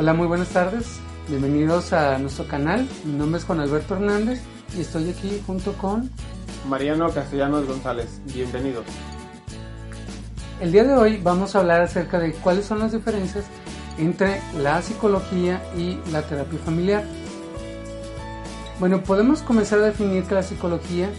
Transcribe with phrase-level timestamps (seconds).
[0.00, 0.98] Hola, muy buenas tardes.
[1.28, 2.88] Bienvenidos a nuestro canal.
[3.04, 4.40] Mi nombre es Juan Alberto Hernández
[4.74, 6.08] y estoy aquí junto con
[6.66, 8.08] Mariano Castellanos González.
[8.32, 8.86] Bienvenidos.
[10.58, 13.44] El día de hoy vamos a hablar acerca de cuáles son las diferencias
[13.98, 17.04] entre la psicología y la terapia familiar.
[18.78, 21.10] Bueno, podemos comenzar a definir que la psicología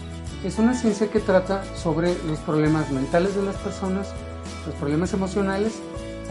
[0.42, 4.12] es una ciencia que trata sobre los problemas mentales de las personas,
[4.66, 5.80] los problemas emocionales,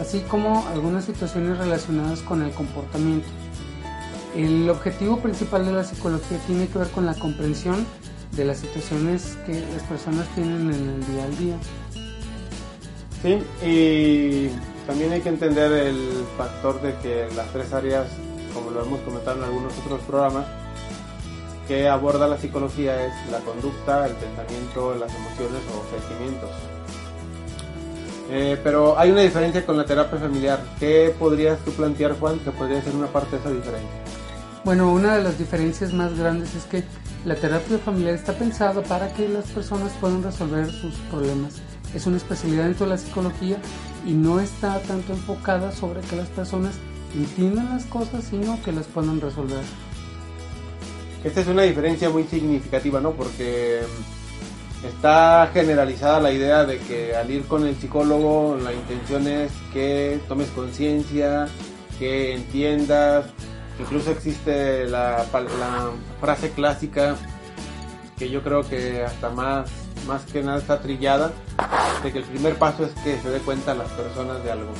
[0.02, 3.28] así como algunas situaciones relacionadas con el comportamiento.
[4.36, 7.86] El objetivo principal de la psicología tiene que ver con la comprensión
[8.32, 11.56] de las situaciones que las personas tienen en el día al día.
[13.22, 14.48] Sí, y
[14.86, 18.08] también hay que entender el factor de que las tres áreas,
[18.52, 20.46] como lo hemos comentado en algunos otros programas,
[21.68, 26.50] que aborda la psicología es la conducta, el pensamiento, las emociones o sentimientos.
[28.34, 30.58] Eh, pero hay una diferencia con la terapia familiar.
[30.80, 33.90] ¿Qué podrías tú plantear, Juan, que podría ser una parte de esa diferencia?
[34.64, 36.82] Bueno, una de las diferencias más grandes es que
[37.26, 41.60] la terapia familiar está pensada para que las personas puedan resolver sus problemas.
[41.94, 43.58] Es una especialidad dentro de la psicología
[44.06, 46.76] y no está tanto enfocada sobre que las personas
[47.14, 49.62] entiendan las cosas, sino que las puedan resolver.
[51.22, 53.12] Esta es una diferencia muy significativa, ¿no?
[53.12, 53.82] Porque
[54.84, 60.20] está generalizada la idea de que al ir con el psicólogo la intención es que
[60.28, 61.48] tomes conciencia,
[61.98, 63.26] que entiendas,
[63.78, 65.24] Incluso existe la,
[66.20, 67.16] frase clásica
[68.18, 69.68] que yo creo que hasta más,
[70.06, 71.32] más que nada está trillada,
[72.02, 74.70] de que el primer paso es que se dé cuenta las personas de algo.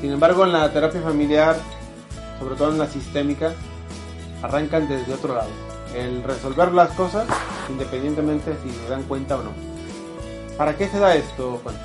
[0.00, 1.56] Sin embargo, en la terapia familiar,
[2.40, 3.52] sobre todo en la sistémica,
[4.42, 5.50] arrancan desde otro lado.
[5.94, 7.26] El resolver las cosas
[7.70, 9.50] independientemente si se dan cuenta o no.
[10.56, 11.76] ¿Para qué se da esto, Juan?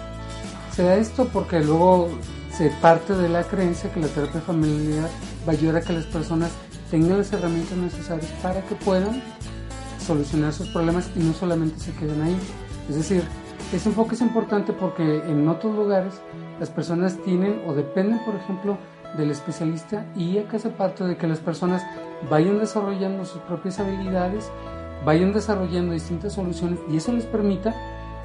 [0.71, 2.09] Se da esto porque luego
[2.51, 5.09] se parte de la creencia que la terapia familiar
[5.47, 6.51] va a ayudar a que las personas
[6.89, 9.21] tengan las herramientas necesarias para que puedan
[9.99, 12.37] solucionar sus problemas y no solamente se queden ahí.
[12.89, 13.23] Es decir,
[13.71, 16.13] ese enfoque es importante porque en otros lugares
[16.59, 18.77] las personas tienen o dependen, por ejemplo,
[19.17, 21.83] del especialista y acá se parte de que las personas
[22.29, 24.51] vayan desarrollando sus propias habilidades,
[25.05, 27.75] vayan desarrollando distintas soluciones y eso les permita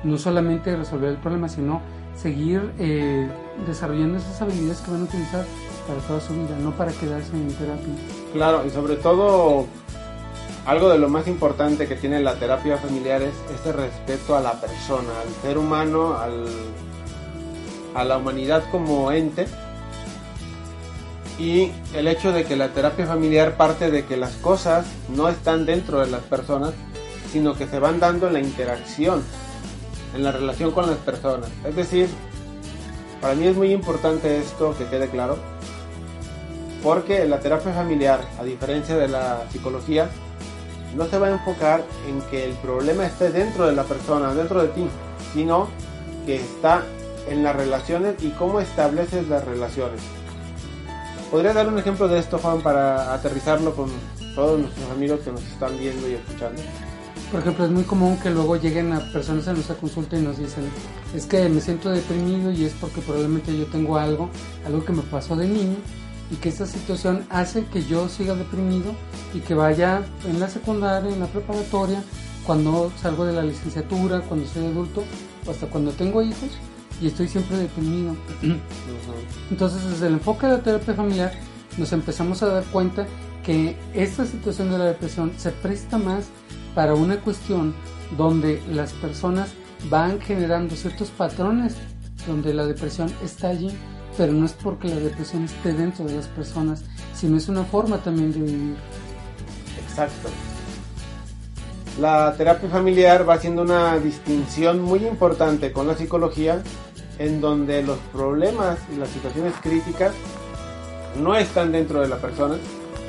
[0.05, 1.81] no solamente resolver el problema, sino
[2.17, 3.29] seguir eh,
[3.67, 5.45] desarrollando esas habilidades que van a utilizar
[5.87, 7.95] para toda su vida, no para quedarse en terapia.
[8.33, 9.67] Claro, y sobre todo
[10.67, 14.61] algo de lo más importante que tiene la terapia familiar es ese respeto a la
[14.61, 16.47] persona, al ser humano, al,
[17.95, 19.47] a la humanidad como ente.
[21.39, 25.67] Y el hecho de que la terapia familiar parte de que las cosas no están
[25.67, 26.73] dentro de las personas,
[27.33, 29.23] sino que se van dando en la interacción
[30.15, 31.51] en la relación con las personas.
[31.65, 32.09] Es decir,
[33.21, 35.39] para mí es muy importante esto que quede claro,
[36.83, 40.09] porque la terapia familiar, a diferencia de la psicología,
[40.97, 44.63] no se va a enfocar en que el problema esté dentro de la persona, dentro
[44.63, 44.87] de ti,
[45.35, 45.69] sino
[46.25, 46.83] que está
[47.29, 50.01] en las relaciones y cómo estableces las relaciones.
[51.31, 53.91] ¿Podría dar un ejemplo de esto, Juan, para aterrizarlo con
[54.35, 56.63] todos nuestros amigos que nos están viendo y escuchando?
[57.31, 60.39] Por ejemplo, es muy común que luego lleguen a personas a nuestra consulta y nos
[60.39, 60.65] dicen,
[61.15, 64.31] es que me siento deprimido y es porque probablemente yo tengo algo,
[64.65, 65.77] algo que me pasó de niño
[66.31, 68.95] y que esta situación hace que yo siga deprimido
[69.35, 72.03] y que vaya en la secundaria, en la preparatoria,
[72.47, 75.05] cuando salgo de la licenciatura, cuando soy adulto
[75.47, 76.49] o hasta cuando tengo hijos
[77.01, 78.17] y estoy siempre deprimido.
[79.51, 81.33] Entonces, desde el enfoque de la terapia familiar,
[81.77, 83.07] nos empezamos a dar cuenta
[83.45, 86.27] que esta situación de la depresión se presta más
[86.75, 87.75] para una cuestión
[88.17, 89.51] donde las personas
[89.89, 91.77] van generando ciertos patrones
[92.27, 93.71] donde la depresión está allí,
[94.17, 97.99] pero no es porque la depresión esté dentro de las personas, sino es una forma
[97.99, 98.77] también de vivir.
[99.89, 100.29] Exacto.
[102.01, 106.63] La terapia familiar va haciendo una distinción muy importante con la psicología,
[107.19, 110.13] en donde los problemas y las situaciones críticas
[111.21, 112.57] no están dentro de la persona,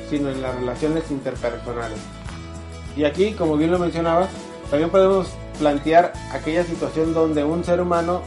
[0.08, 1.98] sino en las relaciones interpersonales.
[2.96, 4.30] Y aquí, como bien lo mencionabas,
[4.68, 5.28] también podemos
[5.58, 8.22] plantear aquella situación donde un ser humano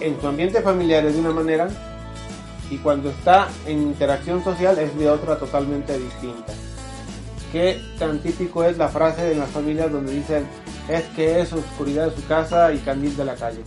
[0.00, 1.68] en su ambiente familiar es de una manera
[2.70, 6.52] y cuando está en interacción social es de otra totalmente distinta.
[7.52, 10.46] Qué tan típico es la frase de las familias donde dicen
[10.88, 13.62] es que es oscuridad de su casa y candil de la calle.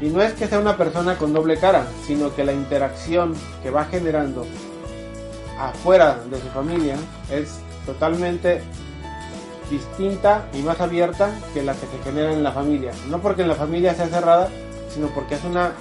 [0.00, 3.70] Y no es que sea una persona con doble cara, sino que la interacción que
[3.70, 4.46] va generando
[5.58, 6.96] afuera de su familia
[7.30, 8.60] es totalmente
[9.70, 12.92] distinta y más abierta que la que se genera en la familia.
[13.08, 14.50] No porque en la familia sea cerrada,
[14.90, 15.72] sino porque es una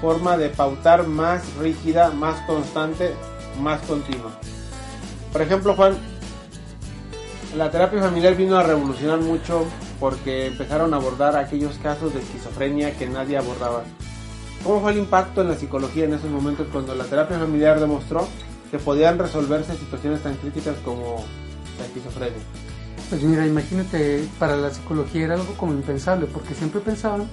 [0.00, 3.14] forma de pautar más rígida, más constante,
[3.60, 4.30] más continua.
[5.32, 5.96] Por ejemplo, Juan,
[7.56, 9.64] la terapia familiar vino a revolucionar mucho
[10.00, 13.84] porque empezaron a abordar aquellos casos de esquizofrenia que nadie abordaba.
[14.64, 18.26] ¿Cómo fue el impacto en la psicología en esos momentos cuando la terapia familiar demostró
[18.70, 21.24] que podían resolverse situaciones tan críticas como
[21.78, 22.38] la esquizofrenia?
[23.08, 27.26] Pues mira, imagínate, para la psicología era algo como impensable, porque siempre pensaban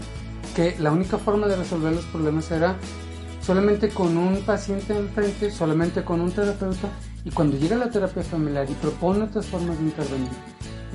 [0.56, 2.77] que la única forma de resolver los problemas era
[3.41, 6.89] solamente con un paciente enfrente, solamente con un terapeuta,
[7.25, 10.29] y cuando llega la terapia familiar y propone otras formas de intervenir,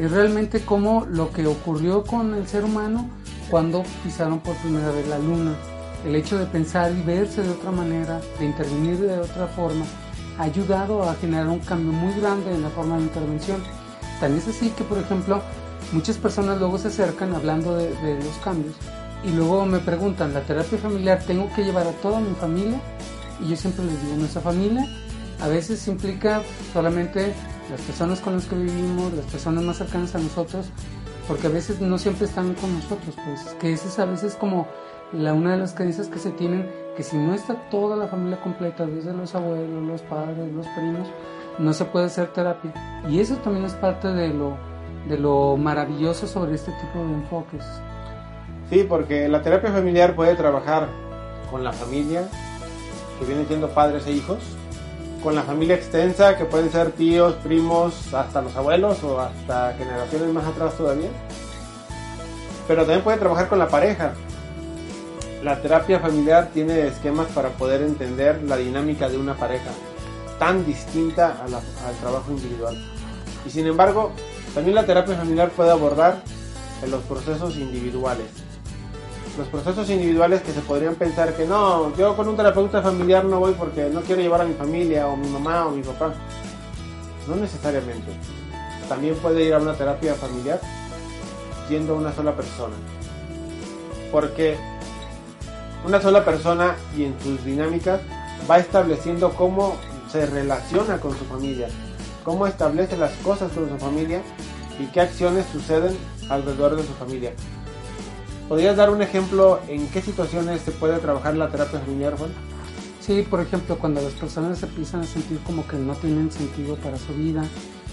[0.00, 3.08] es realmente como lo que ocurrió con el ser humano
[3.50, 5.54] cuando pisaron por primera vez la luna.
[6.06, 9.84] El hecho de pensar y verse de otra manera, de intervenir de otra forma,
[10.38, 13.62] ha ayudado a generar un cambio muy grande en la forma de intervención.
[14.20, 15.42] Tan es así que, por ejemplo,
[15.92, 18.74] muchas personas luego se acercan hablando de, los cambios
[19.22, 22.80] y luego me preguntan, ¿la terapia familiar tengo que llevar a toda mi familia?
[23.38, 24.86] Y yo siempre les digo, nuestra familia
[25.42, 26.42] a veces implica
[26.72, 27.34] solamente
[27.70, 30.66] las personas con las que vivimos, las personas más cercanas a nosotros,
[31.28, 34.66] porque a veces no siempre están con nosotros, pues que esa es a veces como
[35.12, 38.40] la, una de las creencias que se tienen, que si no está toda la familia
[38.40, 41.08] completa, desde los abuelos, los padres, los primos,
[41.58, 42.72] no se puede hacer terapia.
[43.08, 44.56] Y eso también es parte de lo,
[45.08, 47.64] de lo maravilloso sobre este tipo de enfoques.
[48.68, 50.88] Sí, porque la terapia familiar puede trabajar
[51.50, 52.28] con la familia,
[53.18, 54.38] que viene siendo padres e hijos,
[55.22, 60.32] con la familia extensa, que pueden ser tíos, primos, hasta los abuelos o hasta generaciones
[60.32, 61.10] más atrás todavía.
[62.66, 64.14] Pero también puede trabajar con la pareja.
[65.42, 69.70] La terapia familiar tiene esquemas para poder entender la dinámica de una pareja,
[70.38, 72.76] tan distinta al trabajo individual.
[73.46, 74.12] Y sin embargo,
[74.54, 76.22] también la terapia familiar puede abordar
[76.86, 78.26] los procesos individuales
[79.38, 83.40] los procesos individuales que se podrían pensar que no, yo con un terapeuta familiar no
[83.40, 86.12] voy porque no quiero llevar a mi familia o mi mamá o mi papá.
[87.28, 88.10] No necesariamente.
[88.88, 90.60] También puede ir a una terapia familiar
[91.68, 92.74] siendo una sola persona.
[94.10, 94.56] Porque
[95.86, 98.00] una sola persona y en sus dinámicas
[98.50, 99.76] va estableciendo cómo
[100.10, 101.68] se relaciona con su familia,
[102.24, 104.22] cómo establece las cosas con su familia
[104.80, 105.96] y qué acciones suceden
[106.28, 107.32] alrededor de su familia.
[108.50, 112.32] ¿Podrías dar un ejemplo en qué situaciones se puede trabajar la terapia familiar, Juan?
[112.98, 116.74] Sí, por ejemplo, cuando las personas se empiezan a sentir como que no tienen sentido
[116.74, 117.44] para su vida,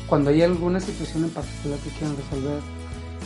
[0.08, 2.60] cuando hay alguna situación en particular que quieran resolver.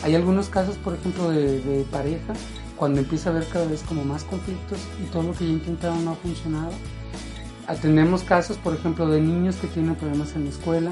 [0.04, 2.34] Hay algunos casos, por ejemplo, de, pareja,
[2.76, 6.04] cuando empieza a haber cada vez como más conflictos y todo lo que ya intentaron
[6.04, 6.74] no ha funcionado.
[7.66, 10.92] Atendemos casos, por ejemplo, de niños que tienen problemas en la escuela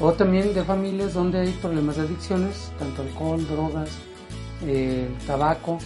[0.00, 3.90] o también de familias donde hay problemas de adicciones, tanto alcohol, drogas,
[4.66, 5.78] el tabaco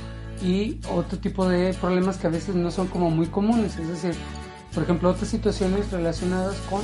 [0.42, 4.14] y otro tipo de problemas que a veces no son como muy comunes, es decir,
[4.74, 6.80] por ejemplo, otras situaciones relacionadas con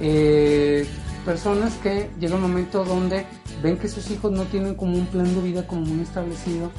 [0.00, 0.86] eh,
[1.24, 3.26] personas que llega un momento donde
[3.62, 6.70] ven que sus hijos no tienen como un plan de vida como muy establecido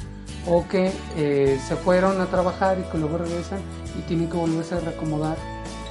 [0.46, 3.58] o que eh, se fueron a trabajar y que luego regresan
[3.98, 5.36] y tienen que volverse a reacomodar.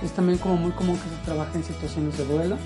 [0.04, 2.58] Es también como muy común que se trabaje en situaciones de duelo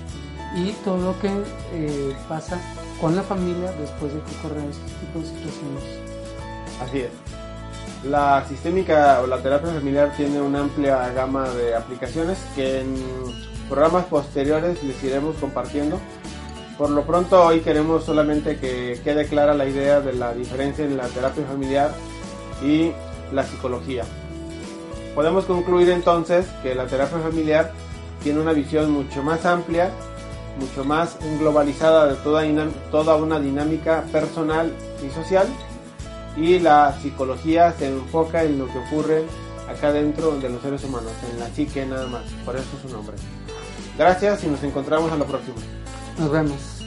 [0.54, 1.30] y todo lo que
[1.72, 2.60] eh, pasa
[3.00, 5.84] con la familia después de que ocurren este tipo de situaciones.
[6.82, 7.10] Así es.
[8.04, 12.94] La sistémica o la terapia familiar tiene una amplia gama de aplicaciones que en
[13.68, 15.98] programas posteriores les iremos compartiendo.
[16.78, 20.96] Por lo pronto hoy queremos solamente que quede clara la idea de la diferencia en
[20.96, 21.92] la terapia familiar
[22.62, 22.92] y
[23.32, 24.04] la psicología.
[25.14, 27.72] Podemos concluir entonces que la terapia familiar
[28.22, 29.90] tiene una visión mucho más amplia
[30.60, 32.44] mucho más globalizada de toda,
[32.90, 34.72] toda una dinámica personal
[35.04, 35.46] y social
[36.36, 39.24] y la psicología se enfoca en lo que ocurre
[39.68, 43.16] acá dentro de los seres humanos, en la psique nada más, por eso su nombre.
[43.98, 45.56] Gracias y nos encontramos a la próxima.
[46.18, 46.79] Nos vemos.